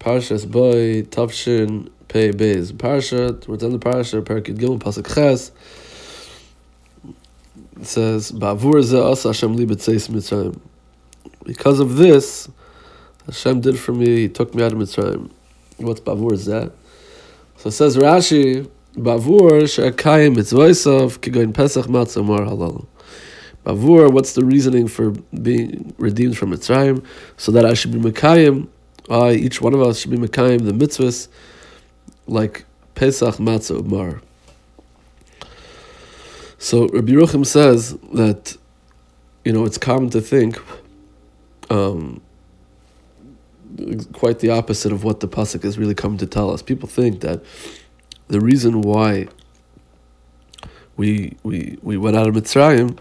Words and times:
Parshas 0.00 0.50
Boy 0.50 1.02
Tavshin 1.02 1.90
Pei 2.08 2.32
Beis. 2.32 2.72
Parsha, 2.72 3.38
towards 3.38 3.60
the 3.60 3.66
of 3.66 3.72
the 3.72 3.78
Parsha, 3.78 4.22
Parakid 4.22 4.56
Gimel 4.56 4.78
Pasuk 4.78 5.14
Ches, 5.14 5.52
it 7.78 7.86
says, 7.86 8.32
Ba'avur 8.32 8.82
ze 8.82 8.98
asa 8.98 9.28
Hashem 9.28 9.56
li 9.56 9.66
b'tzeis 9.66 10.08
Mitzrayim. 10.08 10.58
Because 11.44 11.80
of 11.80 11.96
this, 11.96 12.48
Hashem 13.26 13.60
did 13.60 13.78
for 13.78 13.92
me, 13.92 14.22
He 14.22 14.28
took 14.28 14.54
me 14.54 14.64
out 14.64 14.72
of 14.72 14.78
Mitzrayim. 14.78 15.30
What's 15.76 16.00
Ba'avur 16.00 16.32
zeh? 16.32 16.72
So 17.58 17.68
it 17.68 17.72
says 17.72 17.98
Rashi, 17.98 18.70
Ba'avur 18.94 19.68
she'akayim 19.68 20.34
mitzvoisav 20.34 21.18
kigoyin 21.18 21.52
Pesach 21.52 21.84
matzah 21.86 22.24
mar 22.24 22.40
halal. 22.40 22.86
Bavur, 23.66 24.10
what's 24.10 24.32
the 24.32 24.42
reasoning 24.42 24.88
for 24.88 25.10
being 25.42 25.94
redeemed 25.98 26.38
from 26.38 26.52
Mitzrayim? 26.52 27.04
So 27.36 27.52
that 27.52 27.66
I 27.66 27.74
should 27.74 27.92
be 27.92 27.98
Mekayim, 27.98 28.68
I, 29.08 29.32
each 29.32 29.60
one 29.60 29.74
of 29.74 29.80
us 29.80 30.00
should 30.00 30.10
be 30.10 30.16
Mekayim, 30.16 30.64
the 30.64 30.72
mitzvahs, 30.72 31.28
like 32.26 32.64
Pesach, 32.94 33.36
Matzah, 33.36 33.84
Mar. 33.84 34.20
So 36.58 36.88
Rabbi 36.88 37.12
Yeruchim 37.12 37.46
says 37.46 37.96
that, 38.12 38.56
you 39.44 39.52
know, 39.52 39.64
it's 39.64 39.78
common 39.78 40.10
to 40.10 40.20
think 40.20 40.58
um, 41.70 42.20
quite 44.12 44.40
the 44.40 44.50
opposite 44.50 44.92
of 44.92 45.04
what 45.04 45.20
the 45.20 45.28
Pasuk 45.28 45.64
is 45.64 45.78
really 45.78 45.94
coming 45.94 46.18
to 46.18 46.26
tell 46.26 46.50
us. 46.50 46.60
People 46.60 46.88
think 46.88 47.20
that 47.20 47.42
the 48.28 48.40
reason 48.40 48.82
why 48.82 49.28
we, 50.96 51.36
we, 51.42 51.78
we 51.82 51.96
went 51.96 52.16
out 52.16 52.28
of 52.28 52.34
Mitzrayim 52.34 52.98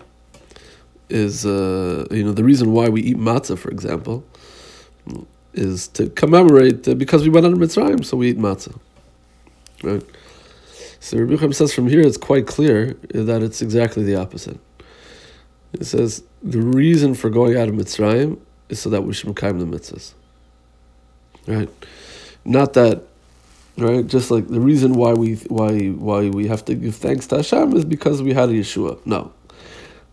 is 1.10 1.46
uh, 1.46 2.06
you 2.12 2.24
know 2.24 2.32
the 2.32 2.44
reason 2.44 2.72
why 2.72 2.88
we 2.88 3.02
eat 3.02 3.18
matzah, 3.18 3.58
for 3.58 3.70
example, 3.70 4.24
is 5.54 5.88
to 5.90 6.10
commemorate 6.10 6.88
uh, 6.88 6.94
because 6.94 7.24
we 7.24 7.30
went 7.30 7.46
out 7.46 7.54
of 7.54 7.60
Mitzrayim, 7.60 8.06
so 8.06 8.18
we 8.18 8.30
eat 8.30 8.38
matzah, 8.38 8.78
right? 9.84 10.04
So 11.00 11.18
Rabbi 11.18 11.38
Chaim 11.38 11.54
says 11.54 11.74
from 11.74 11.88
here 11.88 12.02
it's 12.02 12.18
quite 12.18 12.46
clear 12.46 12.94
that 13.14 13.42
it's 13.42 13.62
exactly 13.62 14.04
the 14.04 14.16
opposite. 14.16 14.60
It 15.74 15.86
says 15.86 16.24
the 16.44 16.62
reason 16.62 17.14
for 17.14 17.30
going 17.30 17.58
out 17.58 17.70
of 17.70 17.76
Mitzrayim 17.76 18.40
is 18.70 18.80
so 18.80 18.90
that 18.90 19.04
we 19.04 19.14
should 19.14 19.28
make 19.28 19.38
the 19.38 19.66
mitzvahs, 19.66 20.14
right? 21.48 21.70
Not 22.46 22.74
that 22.74 23.04
right? 23.78 24.06
Just 24.06 24.30
like 24.32 24.48
the 24.48 24.60
reason 24.60 24.94
why 24.94 25.14
we 25.14 25.36
why 25.48 25.90
why 25.90 26.30
we 26.30 26.48
have 26.48 26.66
to 26.66 26.76
give 26.76 26.96
thanks 26.96 27.28
to 27.28 27.38
Hashem 27.38 27.76
is 27.76 27.86
because 27.86 28.22
we 28.22 28.34
had 28.34 28.50
a 28.50 28.54
Yeshua. 28.54 29.00
No, 29.06 29.34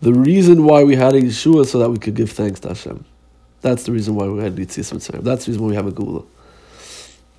the 0.00 0.12
reason 0.12 0.64
why 0.64 0.84
we 0.84 0.96
had 0.96 1.14
a 1.14 1.20
Yeshua 1.20 1.66
so 1.66 1.78
that 1.78 1.90
we 1.90 1.98
could 1.98 2.14
give 2.14 2.30
thanks 2.30 2.60
to 2.60 2.68
Hashem. 2.68 3.04
That's 3.62 3.84
the 3.84 3.92
reason 3.92 4.14
why 4.14 4.26
we 4.28 4.42
had 4.42 4.56
Yitzis 4.56 4.92
Mitzrayim. 4.92 5.22
That's 5.22 5.46
the 5.46 5.52
reason 5.52 5.62
why 5.64 5.70
we 5.70 5.76
have 5.76 5.86
a 5.86 5.92
Gula. 5.92 6.22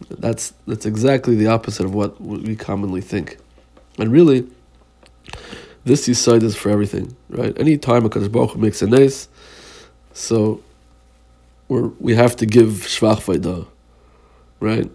That's 0.10 0.54
that's 0.68 0.86
exactly 0.86 1.36
the 1.36 1.48
opposite 1.48 1.86
of 1.86 1.94
what 1.94 2.20
we 2.22 2.56
commonly 2.56 3.02
think. 3.02 3.38
And 3.98 4.12
really, 4.12 4.48
this 5.86 6.06
side 6.20 6.44
is 6.44 6.56
for 6.56 6.70
everything, 6.70 7.16
right? 7.30 7.58
Any 7.60 7.78
time 7.78 8.06
a 8.06 8.10
Kadosh 8.10 8.32
Baruch 8.32 8.52
Hu 8.52 8.60
makes 8.60 8.82
a 8.82 8.88
nice, 8.88 9.28
so 10.14 10.62
we 11.68 11.82
we 12.00 12.16
have 12.16 12.36
to 12.38 12.45
give 12.45 12.70
Shvach 12.70 13.22
Vaydah, 13.22 13.68
right? 14.60 14.90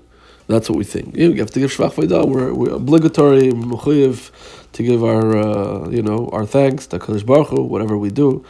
That's 0.47 0.69
what 0.69 0.77
we 0.77 0.85
think. 0.85 1.17
You 1.17 1.35
have 1.37 1.51
to 1.53 1.61
give 1.61 1.73
Shvach 1.73 1.95
Vaydah. 1.95 2.29
We're, 2.29 2.53
we're 2.53 2.75
obligatory, 2.75 3.51
to 4.73 4.83
give 4.83 5.05
our, 5.05 5.37
uh, 5.37 5.89
you 5.91 6.03
know, 6.03 6.29
our 6.33 6.47
thanks 6.47 6.87
to 6.89 6.99
Kadosh 6.99 7.25
Baruch 7.25 7.49
Hu, 7.49 7.63
whatever 7.63 7.97
we 7.99 8.11
do. 8.11 8.45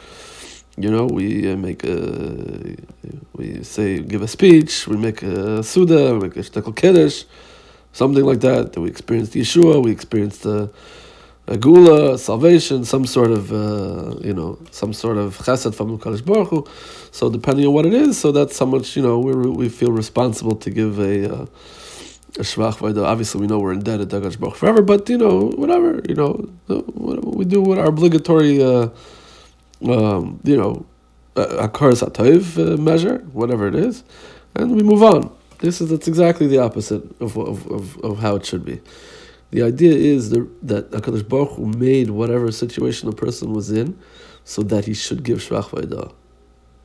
You 0.79 0.91
know, 0.91 1.07
we 1.07 1.53
uh, 1.53 1.57
make 1.57 1.85
a, 1.85 2.77
we 3.35 3.63
say, 3.63 3.99
give 4.01 4.23
a 4.23 4.29
speech, 4.29 4.89
we 4.89 4.97
make 4.97 5.23
a 5.23 5.63
Suda, 5.63 6.15
we 6.15 6.29
make 6.29 6.37
a 6.37 6.41
Shtekal 6.41 6.75
Kiddush, 6.75 7.25
something 7.93 8.25
like 8.25 8.41
that, 8.41 8.77
we 8.79 8.89
experience 8.89 9.31
the 9.31 9.43
Yeshua, 9.43 9.85
we 9.85 9.91
experience 9.91 10.39
the 10.39 10.71
a 11.49 11.57
gula, 11.57 12.17
salvation, 12.19 12.85
some 12.85 13.05
sort 13.05 13.33
of, 13.33 13.53
uh, 13.53 14.17
you 14.21 14.33
know, 14.33 14.59
some 14.71 14.93
sort 14.93 15.17
of 15.17 15.37
chesed 15.39 15.75
from 15.75 15.99
Kadosh 15.99 16.25
Baruch 16.25 16.49
Hu. 16.49 16.67
So 17.11 17.29
depending 17.29 17.67
on 17.67 17.73
what 17.73 17.85
it 17.85 17.95
is, 17.95 18.17
so 18.17 18.31
that's 18.31 18.59
how 18.59 18.67
much, 18.67 18.97
you 18.97 19.03
know, 19.03 19.19
we 19.19 19.33
we 19.35 19.69
feel 19.69 19.93
responsible 19.93 20.55
to 20.57 20.71
give 20.71 20.99
a, 21.01 21.35
uh, 21.35 21.47
a 22.37 22.43
shvach 22.43 22.77
vayda. 22.79 23.05
Obviously, 23.05 23.41
we 23.41 23.49
know 23.49 23.59
we're 23.59 23.73
indebted 23.73 24.11
to 24.11 24.21
Hakadosh 24.21 24.39
Baruch 24.39 24.57
forever, 24.57 24.83
but 24.83 25.09
you 25.09 25.19
know, 25.19 25.51
whatever, 25.57 26.01
you 26.09 26.15
know, 26.15 26.49
we 26.69 27.45
do 27.45 27.61
what 27.61 27.79
our 27.79 27.87
obligatory, 27.87 28.63
uh, 28.63 28.89
um, 29.89 30.41
you 30.45 30.57
know, 30.57 30.87
akaras 31.35 32.03
atayv 32.03 32.75
uh, 32.75 32.77
measure, 32.77 33.19
whatever 33.33 33.67
it 33.69 33.75
is, 33.75 34.05
and 34.55 34.77
we 34.77 34.83
move 34.83 35.03
on. 35.03 35.35
This 35.59 35.81
is 35.81 35.91
that's 35.91 36.09
exactly 36.09 36.47
the 36.47 36.59
opposite 36.59 37.05
of 37.21 37.37
of, 37.37 37.71
of, 37.71 37.99
of 38.05 38.19
how 38.19 38.37
it 38.37 38.45
should 38.45 38.65
be. 38.65 38.81
The 39.51 39.63
idea 39.63 39.93
is 39.93 40.31
the, 40.31 40.49
that 40.63 40.91
Hakadosh 40.93 41.29
Baruch 41.29 41.51
Hu 41.51 41.67
made 41.67 42.11
whatever 42.11 42.51
situation 42.51 43.09
a 43.11 43.13
person 43.13 43.53
was 43.53 43.71
in, 43.71 43.99
so 44.45 44.63
that 44.63 44.87
he 44.87 44.95
should 44.95 45.23
give 45.23 45.39
shvach 45.39 45.69
vayda. 45.69 46.13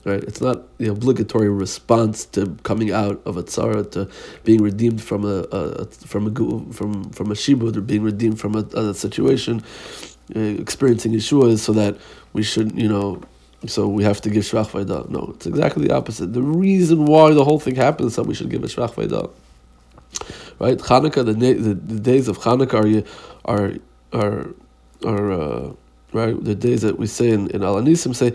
Right? 0.03 0.23
It's 0.23 0.41
not 0.41 0.77
the 0.77 0.87
obligatory 0.87 1.49
response 1.49 2.25
to 2.27 2.57
coming 2.63 2.91
out 2.91 3.21
of 3.25 3.35
a 3.35 3.43
tzara 3.43 3.89
to 3.91 4.09
being 4.43 4.61
redeemed 4.61 5.01
from 5.01 5.25
a, 5.25 5.45
a 5.51 5.85
from 5.85 6.27
a 6.27 6.73
from 6.73 7.09
from 7.11 7.31
a 7.31 7.35
shibud 7.35 7.75
or 7.75 7.81
being 7.81 8.03
redeemed 8.03 8.39
from 8.39 8.55
a, 8.55 8.59
a 8.77 8.93
situation, 8.93 9.63
experiencing 10.35 11.13
Yeshua, 11.13 11.57
so 11.57 11.73
that 11.73 11.97
we 12.33 12.43
should 12.43 12.77
you 12.77 12.87
know. 12.87 13.21
So 13.65 13.87
we 13.87 14.03
have 14.03 14.21
to 14.21 14.29
give 14.29 14.43
shvach 14.43 14.67
vayda. 14.67 15.09
No, 15.09 15.31
it's 15.35 15.47
exactly 15.47 15.87
the 15.87 15.95
opposite. 15.95 16.33
The 16.33 16.43
reason 16.43 17.05
why 17.05 17.33
the 17.33 17.43
whole 17.43 17.59
thing 17.59 17.75
happens 17.75 18.11
is 18.11 18.15
that 18.17 18.23
we 18.23 18.35
should 18.35 18.49
give 18.49 18.63
a 18.63 18.67
shvach 18.67 18.93
vayda. 18.93 19.31
Right, 20.59 20.77
Hanukkah, 20.77 21.25
the, 21.25 21.33
the, 21.33 21.73
the 21.73 21.99
days 21.99 22.27
of 22.27 22.39
Hanukkah 22.39 23.05
are 23.45 23.57
are 23.57 23.75
are 24.13 24.53
are. 25.05 25.31
Uh, 25.31 25.73
right? 26.13 26.41
The 26.43 26.55
days 26.55 26.81
that 26.81 26.97
we 26.97 27.07
say 27.07 27.29
in, 27.29 27.49
in 27.51 27.63
Al 27.63 27.75
Anisim 27.75 28.15
say, 28.15 28.33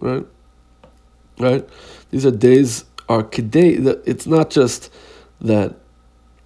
right? 0.00 0.26
Right? 1.38 1.68
These 2.10 2.26
are 2.26 2.30
days, 2.30 2.84
are 3.08 3.22
Kedei, 3.22 4.02
it's 4.06 4.26
not 4.26 4.50
just 4.50 4.92
that 5.40 5.76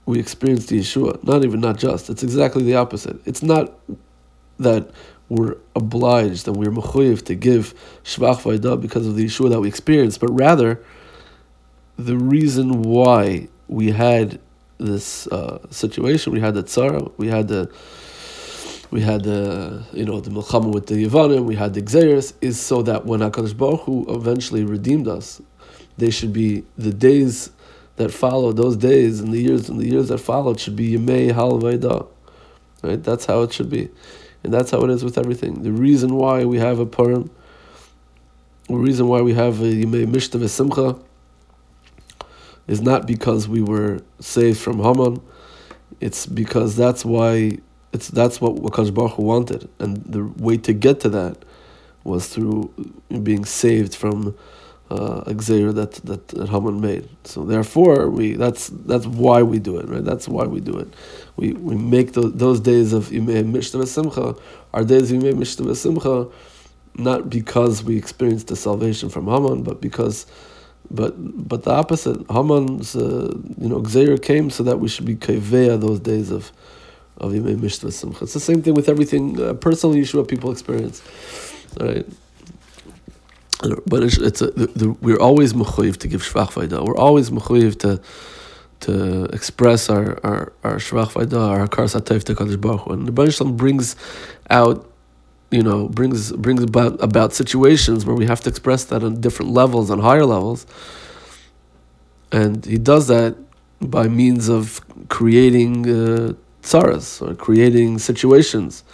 we 0.09 0.19
experience 0.19 0.65
the 0.65 0.81
Yeshua, 0.81 1.23
not 1.23 1.45
even 1.45 1.61
not 1.61 1.77
just, 1.77 2.09
it's 2.09 2.23
exactly 2.23 2.63
the 2.63 2.75
opposite. 2.77 3.21
It's 3.27 3.43
not 3.43 3.79
that 4.59 4.91
we're 5.29 5.57
obliged 5.77 6.49
and 6.49 6.57
we're 6.57 6.71
mechuyev 6.71 7.27
to 7.27 7.35
give 7.35 7.75
Shvach 8.05 8.41
Vayda 8.41 8.81
because 8.81 9.07
of 9.07 9.17
the 9.17 9.27
Yeshua 9.27 9.51
that 9.51 9.61
we 9.61 9.69
experienced, 9.69 10.19
but 10.19 10.29
rather 10.29 10.83
the 11.99 12.17
reason 12.17 12.81
why 12.85 13.49
we 13.69 13.91
had 13.91 14.41
this 14.79 15.27
uh, 15.27 15.59
situation, 15.71 16.33
we 16.33 16.41
had 16.41 16.55
the 16.55 16.63
tzara, 16.63 17.13
we 17.19 17.29
had 17.29 17.49
the 17.49 17.71
we 18.91 19.03
had 19.03 19.25
the 19.25 19.85
you 19.93 20.07
know 20.07 20.21
the 20.21 20.31
milchama 20.31 20.73
with 20.73 20.87
the 20.87 21.05
Yevanim, 21.05 21.45
we 21.45 21.55
had 21.55 21.75
the 21.75 21.83
Xeris, 21.83 22.33
is 22.41 22.59
so 22.59 22.81
that 22.81 23.05
when 23.05 23.21
Hakadosh 23.21 23.55
Baruch 23.55 23.83
Hu 23.83 24.07
eventually 24.09 24.65
redeemed 24.65 25.07
us, 25.07 25.43
they 25.99 26.09
should 26.09 26.33
be 26.33 26.65
the 26.79 26.95
days 26.95 27.51
that 27.99 28.13
follow 28.13 28.53
those 28.53 28.77
days 28.77 29.21
and 29.21 29.33
the 29.33 29.41
years 29.41 29.69
and 29.69 29.79
the 29.79 29.87
years 29.87 30.09
that 30.09 30.19
followed 30.19 30.59
should 30.59 30.77
be 30.77 30.97
Yemei 30.97 31.33
Halvayda. 31.33 32.07
Right, 32.83 33.03
that's 33.03 33.27
how 33.27 33.43
it 33.43 33.53
should 33.53 33.71
be, 33.71 33.91
and 34.45 34.55
that's 34.55 34.71
how 34.71 34.81
it 34.85 34.91
is 34.91 35.05
with 35.05 35.19
everything. 35.19 35.63
The 35.63 35.73
reason 35.73 36.15
why 36.15 36.45
we 36.45 36.59
have 36.59 36.79
a 36.79 36.87
Purim, 36.87 37.29
the 38.69 38.77
reason 38.77 39.09
why 39.09 39.21
we 39.21 39.35
have 39.35 39.61
a 39.61 39.65
Yemei 39.65 40.07
Mishtav 40.07 40.49
Simcha, 40.49 40.97
is 42.69 42.81
not 42.81 43.05
because 43.07 43.49
we 43.49 43.61
were 43.61 44.01
saved 44.21 44.61
from 44.61 44.79
Haman. 44.79 45.21
It's 46.01 46.25
because 46.25 46.77
that's 46.77 47.05
why 47.05 47.59
it's 47.93 48.09
that's 48.09 48.41
what 48.41 48.55
Hakadosh 48.55 48.95
Baruch 48.95 49.13
Hu 49.15 49.23
wanted, 49.25 49.69
and 49.81 49.97
the 50.05 50.25
way 50.25 50.57
to 50.59 50.73
get 50.73 51.01
to 51.01 51.09
that 51.09 51.45
was 52.05 52.29
through 52.29 52.73
being 53.25 53.45
saved 53.45 53.93
from 53.95 54.37
uh, 54.91 55.25
that, 55.25 56.01
that 56.05 56.49
Haman 56.49 56.81
made. 56.81 57.09
So 57.25 57.45
therefore, 57.45 58.09
we 58.09 58.35
that's 58.35 58.69
that's 58.69 59.07
why 59.07 59.43
we 59.43 59.59
do 59.59 59.79
it, 59.79 59.89
right? 59.89 60.05
That's 60.05 60.29
why 60.29 60.45
we 60.47 60.61
do 60.61 60.77
it. 60.79 60.89
We 61.37 61.53
we 61.53 61.77
make 61.77 62.13
those, 62.15 62.33
those 62.35 62.61
days 62.61 62.93
of 62.93 63.09
Yimei 63.09 63.45
Mishnah 63.47 63.87
Simcha, 63.87 64.35
our 64.73 64.85
days 64.85 65.13
of 65.13 65.19
Yimei 65.19 65.37
Mishnah 65.37 65.75
Simcha, 65.75 66.29
not 66.97 67.29
because 67.29 67.85
we 67.85 67.97
experienced 67.97 68.49
the 68.49 68.57
salvation 68.57 69.09
from 69.09 69.27
Haman, 69.27 69.63
but 69.63 69.81
because. 69.81 70.27
But 70.91 71.15
but 71.47 71.65
the 71.65 71.71
opposite, 71.73 72.19
Haman's 72.31 72.97
uh, 72.97 73.35
you 73.59 73.69
know 73.69 73.81
Gzeir 73.83 74.23
came 74.23 74.49
so 74.49 74.63
that 74.63 74.79
we 74.81 74.89
should 74.89 75.05
be 75.05 75.17
kaveya 75.17 75.79
those 75.79 76.01
days 76.01 76.31
of 76.31 76.51
of 77.19 77.33
Yimei 77.33 77.61
Mishnah 77.61 77.93
Simcha. 77.93 78.25
It's 78.25 78.33
the 78.33 78.41
same 78.41 78.63
thing 78.63 78.73
with 78.75 78.89
everything 78.89 79.39
uh, 79.41 79.53
personal 79.55 79.95
Yeshua 79.97 80.27
people 80.27 80.51
experience, 80.51 81.03
right? 81.79 82.07
But 83.61 84.05
it's, 84.05 84.19
it's 84.19 84.43
a, 84.43 84.53
the, 84.53 84.67
the, 84.69 84.91
we're 84.93 85.21
always 85.21 85.53
mechuyev 85.55 85.99
to 85.99 86.09
give 86.09 86.23
shvach 86.23 86.53
vayda. 86.53 86.85
We're 86.87 86.97
always 86.97 87.31
mechuyev 87.31 87.79
to 87.81 88.01
to 88.81 89.25
express 89.27 89.91
our 89.91 90.21
our 90.25 90.53
our 90.65 90.77
shvach 90.77 91.13
vayda, 91.13 91.41
our 91.41 91.69
satayv 91.69 92.25
to 92.25 92.35
Kadosh 92.35 92.61
Baruch 92.61 92.83
Hu. 92.83 92.93
And 92.95 93.09
the 93.09 93.13
Baruch 93.13 93.39
brings 93.57 93.97
out, 94.51 94.91
you 95.51 95.63
know, 95.63 95.89
brings 95.89 96.33
brings 96.33 96.63
about 96.63 97.03
about 97.03 97.35
situations 97.35 98.07
where 98.07 98.17
we 98.17 98.27
have 98.27 98.41
to 98.43 98.51
express 98.51 98.85
that 98.87 99.05
on 99.05 99.21
different 99.21 99.53
levels, 99.53 99.91
on 99.91 100.01
higher 100.01 100.27
levels. 100.27 100.67
and 102.33 102.65
he 102.67 102.79
does 102.79 103.09
that 103.09 103.37
by 103.81 104.09
means 104.09 104.49
of 104.49 104.81
creating 105.09 105.89
uh, 105.89 106.35
tsaras 106.63 107.23
or 107.23 107.35
creating 107.35 107.99
situations, 107.99 108.85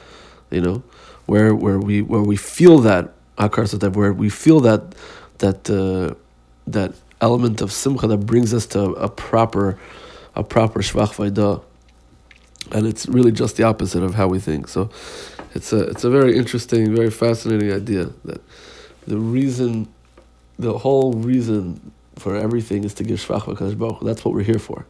you 0.51 0.61
know, 0.61 0.85
where 1.27 1.55
where 1.55 1.81
we 1.81 2.03
where 2.03 2.23
we 2.23 2.37
feel 2.37 2.81
that 2.81 3.14
akar 3.39 3.97
where 3.97 4.13
we 4.13 4.29
feel 4.29 4.61
that 4.61 4.95
that 5.39 5.69
uh, 5.71 6.15
that 6.67 6.95
element 7.21 7.61
of 7.61 7.73
simcha 7.73 8.07
that 8.07 8.19
brings 8.19 8.53
us 8.55 8.67
to 8.67 8.81
a 8.81 9.09
proper 9.09 9.79
a 10.35 10.43
proper 10.43 10.81
shvach 10.81 11.15
vayda, 11.15 11.63
and 12.73 12.87
it's 12.87 13.07
really 13.07 13.33
just 13.33 13.57
the 13.57 13.63
opposite 13.63 14.03
of 14.03 14.15
how 14.15 14.27
we 14.29 14.39
think. 14.39 14.69
So, 14.69 14.91
it's 15.55 15.73
a 15.73 15.81
it's 15.85 16.05
a 16.05 16.11
very 16.11 16.37
interesting, 16.37 16.95
very 16.95 17.11
fascinating 17.11 17.73
idea 17.73 18.11
that 18.25 18.41
the 19.07 19.19
reason, 19.19 19.89
the 20.59 20.79
whole 20.79 21.13
reason 21.13 21.93
for 22.17 22.37
everything 22.37 22.85
is 22.85 22.95
to 22.95 23.05
give 23.05 23.19
shvach 23.21 23.43
v'kadosh 23.43 23.79
baruch. 23.79 24.01
That's 24.01 24.25
what 24.25 24.35
we're 24.35 24.43
here 24.43 24.59
for, 24.59 24.87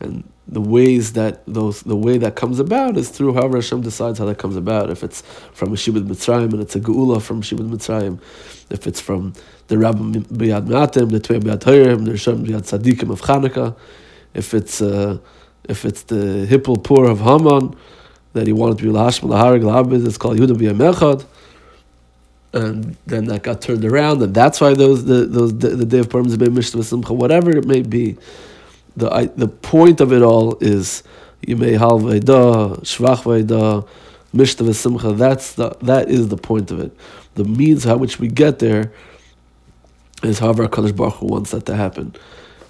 and 0.00 0.24
the 0.46 0.60
ways 0.60 1.14
that 1.14 1.42
those 1.46 1.82
the 1.82 1.96
way 1.96 2.18
that 2.18 2.36
comes 2.36 2.58
about 2.58 2.96
is 2.96 3.08
through 3.08 3.34
however 3.34 3.58
Hashem 3.58 3.80
decides 3.82 4.18
how 4.18 4.26
that 4.26 4.38
comes 4.38 4.56
about. 4.56 4.90
If 4.90 5.02
it's 5.02 5.22
from 5.52 5.70
shibud 5.70 6.06
mitzrayim 6.06 6.52
and 6.52 6.60
it's 6.60 6.76
a 6.76 6.80
geula 6.80 7.22
from 7.22 7.42
shibud 7.42 7.70
mitzrayim, 7.70 8.20
if 8.70 8.86
it's 8.86 9.00
from 9.00 9.32
the 9.68 9.76
rabbim 9.76 10.24
biyad 10.26 10.66
matim, 10.66 11.10
the 11.10 11.20
tvei 11.20 11.40
biyad 11.40 11.60
hoyerim, 11.60 12.04
the 12.04 12.12
rishon 12.12 12.44
biyad 12.44 12.62
tzadikim 12.62 13.10
of 13.10 13.22
Chanukah, 13.22 13.76
if 14.34 14.52
it's 14.52 14.82
uh, 14.82 15.18
if 15.64 15.84
it's 15.84 16.02
the 16.02 16.46
hippel 16.46 16.82
poor 16.82 17.08
of 17.08 17.20
Haman 17.20 17.74
that 18.34 18.46
he 18.46 18.52
wanted 18.52 18.78
to 18.78 18.84
be 18.84 18.90
lashma 18.90 19.30
laharig 19.30 19.62
labid, 19.62 20.06
it's 20.06 20.18
called 20.18 20.38
Yehuda 20.38 20.56
b'yamechad 20.56 21.24
and 22.54 22.96
then 23.06 23.24
that 23.26 23.42
got 23.42 23.60
turned 23.60 23.84
around, 23.84 24.22
and 24.22 24.32
that's 24.32 24.60
why 24.60 24.74
those 24.74 25.04
the 25.04 25.26
those 25.26 25.56
the, 25.58 25.70
the 25.70 25.84
day 25.84 25.98
of 25.98 26.08
Purim 26.08 26.26
is 26.26 26.38
Mishnah 26.38 26.84
Simcha, 26.84 27.12
whatever 27.12 27.50
it 27.50 27.66
may 27.66 27.82
be. 27.82 28.16
The 28.96 29.12
I, 29.12 29.26
the 29.26 29.48
point 29.48 30.00
of 30.00 30.12
it 30.12 30.22
all 30.22 30.56
is 30.60 31.02
Yimei 31.46 31.78
Hal 31.78 31.98
Veda, 31.98 32.80
Shvach 32.82 33.24
Veda, 33.24 33.84
Mishnah 34.32 34.74
Simcha. 34.74 35.12
That's 35.12 35.54
the 35.54 35.76
that 35.82 36.08
is 36.08 36.28
the 36.28 36.36
point 36.36 36.70
of 36.70 36.80
it. 36.80 36.96
The 37.34 37.44
means 37.44 37.84
how 37.84 37.96
which 37.96 38.18
we 38.20 38.28
get 38.28 38.60
there 38.60 38.92
is 40.22 40.38
however 40.38 40.66
Kadosh 40.68 40.94
Baruch 40.94 41.14
Hu 41.14 41.26
wants 41.26 41.50
that 41.50 41.66
to 41.66 41.76
happen, 41.76 42.14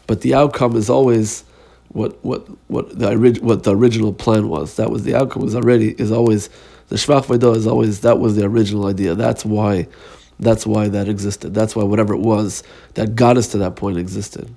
but 0.06 0.22
the 0.22 0.34
outcome 0.34 0.76
is 0.76 0.88
always 0.90 1.44
what 1.88 2.22
what 2.24 2.46
what 2.68 2.98
the 2.98 3.38
what 3.42 3.62
the 3.64 3.76
original 3.76 4.12
plan 4.12 4.48
was. 4.48 4.76
That 4.76 4.90
was 4.90 5.04
the 5.04 5.14
outcome 5.14 5.42
was 5.42 5.54
already 5.54 5.90
is 5.92 6.10
always 6.10 6.48
the 6.88 6.96
Shvach 6.96 7.26
Veda 7.26 7.50
is 7.50 7.66
always 7.66 8.00
that 8.00 8.18
was 8.18 8.36
the 8.36 8.44
original 8.44 8.86
idea. 8.86 9.14
That's 9.14 9.44
why 9.44 9.86
that's 10.40 10.66
why 10.66 10.88
that 10.88 11.08
existed. 11.08 11.54
That's 11.54 11.76
why 11.76 11.84
whatever 11.84 12.14
it 12.14 12.20
was 12.20 12.62
that 12.94 13.14
got 13.14 13.36
us 13.36 13.48
to 13.48 13.58
that 13.58 13.76
point 13.76 13.98
existed. 13.98 14.54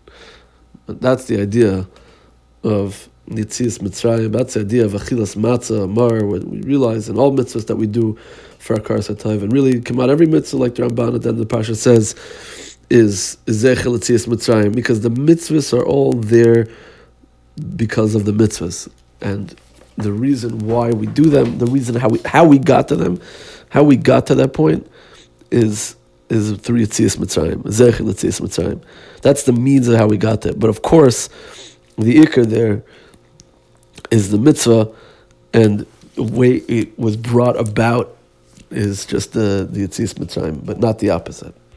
That's 0.87 1.25
the 1.25 1.41
idea 1.41 1.87
of 2.63 3.09
Nitzias 3.27 3.79
Mitzrayim. 3.79 4.31
That's 4.31 4.53
the 4.53 4.61
idea 4.61 4.85
of 4.85 4.93
Achilas 4.93 5.35
Matzah, 5.35 5.89
Mar, 5.89 6.25
when 6.25 6.49
we 6.49 6.61
realize 6.61 7.09
in 7.09 7.17
all 7.17 7.35
mitzvahs 7.35 7.67
that 7.67 7.75
we 7.75 7.85
do 7.87 8.17
for 8.57 8.73
our 8.75 8.79
Satayv, 8.79 9.43
and 9.43 9.51
really 9.51 9.81
come 9.81 9.99
out 9.99 10.09
every 10.09 10.27
mitzvah, 10.27 10.57
like 10.57 10.75
the 10.75 10.83
Ramban 10.83 11.15
at 11.15 11.21
the 11.23 11.29
end 11.29 11.39
of 11.39 11.47
the 11.47 11.55
Pasha 11.55 11.75
says, 11.75 12.15
is 12.89 13.37
Zechel 13.47 13.97
Nitzias 13.97 14.27
Mitzrayim, 14.27 14.73
because 14.73 15.01
the 15.01 15.11
mitzvahs 15.11 15.77
are 15.77 15.85
all 15.85 16.13
there 16.13 16.67
because 17.75 18.15
of 18.15 18.25
the 18.25 18.31
mitzvahs. 18.31 18.89
And 19.19 19.53
the 19.97 20.11
reason 20.11 20.59
why 20.59 20.91
we 20.91 21.07
do 21.07 21.29
them, 21.29 21.57
the 21.57 21.65
reason 21.65 21.95
how 21.95 22.07
we 22.07 22.19
how 22.23 22.45
we 22.45 22.59
got 22.59 22.87
to 22.89 22.95
them, 22.95 23.19
how 23.69 23.83
we 23.83 23.97
got 23.97 24.27
to 24.27 24.35
that 24.35 24.53
point, 24.53 24.89
is 25.51 25.95
is 26.29 26.51
through 26.57 26.79
Yitzias 26.79 27.17
Mitzrayim, 27.17 27.69
Zech 27.71 27.95
Yitzias 27.95 28.41
Mitzrayim. 28.41 28.81
That's 29.21 29.43
the 29.43 29.53
means 29.53 29.87
of 29.87 29.97
how 29.97 30.07
we 30.07 30.17
got 30.17 30.41
there. 30.41 30.53
But 30.53 30.69
of 30.69 30.81
course, 30.81 31.29
the 31.97 32.17
ikar 32.17 32.45
there 32.45 32.83
is 34.11 34.31
the 34.31 34.37
mitzvah, 34.37 34.91
and 35.53 35.85
the 36.15 36.23
way 36.23 36.55
it 36.67 36.97
was 36.99 37.17
brought 37.17 37.59
about 37.59 38.15
is 38.69 39.05
just 39.05 39.33
the 39.33 39.67
the 39.69 39.87
Yitzias 39.87 40.13
Mitzrayim, 40.15 40.65
but 40.65 40.79
not 40.79 40.99
the 40.99 41.09
opposite. 41.09 41.55